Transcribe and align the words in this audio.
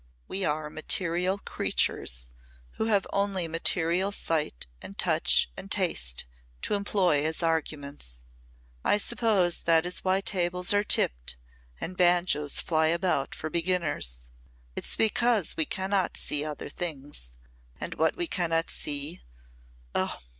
We 0.27 0.43
are 0.45 0.67
material 0.71 1.37
creatures 1.37 2.31
who 2.71 2.85
have 2.85 3.05
only 3.13 3.47
material 3.47 4.11
sight 4.11 4.65
and 4.81 4.97
touch 4.97 5.47
and 5.55 5.69
taste 5.69 6.25
to 6.63 6.73
employ 6.73 7.23
as 7.23 7.43
arguments. 7.43 8.15
I 8.83 8.97
suppose 8.97 9.59
that 9.59 9.85
is 9.85 9.99
why 9.99 10.21
tables 10.21 10.73
are 10.73 10.83
tipped, 10.83 11.35
and 11.79 11.95
banjos 11.95 12.59
fly 12.59 12.87
about 12.87 13.35
for 13.35 13.51
beginners. 13.51 14.27
It's 14.75 14.95
because 14.95 15.55
we 15.55 15.65
cannot 15.65 16.17
see 16.17 16.43
other 16.43 16.69
things, 16.69 17.33
and 17.79 17.93
what 17.93 18.15
we 18.15 18.25
cannot 18.25 18.71
see 18.71 19.21
Oh! 19.93 20.19